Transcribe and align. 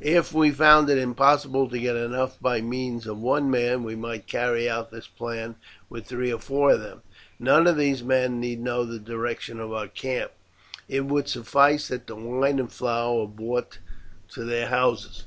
If 0.00 0.32
we 0.32 0.50
found 0.50 0.88
it 0.88 0.96
impossible 0.96 1.68
to 1.68 1.78
get 1.78 1.94
enough 1.94 2.40
by 2.40 2.62
means 2.62 3.06
of 3.06 3.20
one 3.20 3.50
man, 3.50 3.84
we 3.84 3.94
might 3.94 4.26
carry 4.26 4.66
out 4.66 4.90
this 4.90 5.06
plan 5.06 5.56
with 5.90 6.06
three 6.06 6.32
or 6.32 6.38
four 6.38 6.70
of 6.72 6.80
them. 6.80 7.02
None 7.38 7.66
of 7.66 7.76
these 7.76 8.02
men 8.02 8.40
need 8.40 8.60
know 8.60 8.84
the 8.86 8.98
direction 8.98 9.60
of 9.60 9.74
our 9.74 9.88
camp; 9.88 10.32
it 10.88 11.04
would 11.04 11.28
suffice 11.28 11.88
that 11.88 12.06
the 12.06 12.16
wine 12.16 12.58
and 12.60 12.72
flour 12.72 13.14
were 13.14 13.26
brought 13.26 13.76
to 14.30 14.44
their 14.44 14.68
houses. 14.68 15.24